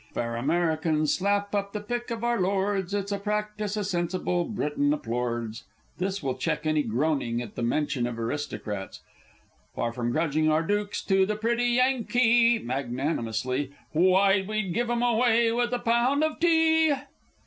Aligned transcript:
_)Fair 0.15 0.35
Americans 0.35 1.13
snap 1.13 1.53
up 1.53 1.73
the 1.73 1.79
pick 1.79 2.09
of 2.09 2.23
our 2.23 2.41
Lords. 2.41 2.91
It's 2.91 3.11
a 3.11 3.19
practice 3.19 3.77
a 3.77 3.83
sensible 3.83 4.45
Briton 4.45 4.91
applords. 4.93 5.65
[This 5.99 6.23
will 6.23 6.33
check 6.33 6.65
any 6.65 6.81
groaning 6.81 7.39
at 7.39 7.53
the 7.53 7.61
mention 7.61 8.07
of 8.07 8.17
Aristocrats. 8.17 9.01
Far 9.75 9.91
from 9.93 10.11
grudging 10.11 10.49
our 10.49 10.63
Dooks 10.63 11.03
to 11.03 11.27
the 11.27 11.35
pretty 11.35 11.65
Yan 11.77 12.05
kee, 12.05 12.57
(Magnanimously) 12.57 13.73
Why, 13.91 14.41
we'd 14.41 14.73
give 14.73 14.89
'em 14.89 15.03
away 15.03 15.51
with 15.51 15.71
a 15.71 15.77
Pound 15.77 16.23
of 16.23 16.39
Tea! 16.39 16.95